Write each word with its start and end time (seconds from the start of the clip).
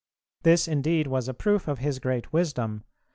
This 0.41 0.67
indeed 0.67 1.05
was 1.05 1.27
a 1.27 1.33
proof 1.35 1.67
of 1.67 1.77
his 1.77 1.99
great 1.99 2.33
wisdom 2.33 2.85